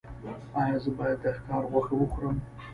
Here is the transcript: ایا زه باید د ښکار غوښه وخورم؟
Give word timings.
ایا 0.61 0.77
زه 0.83 0.91
باید 0.97 1.17
د 1.21 1.25
ښکار 1.37 1.63
غوښه 1.71 1.93
وخورم؟ 1.97 2.37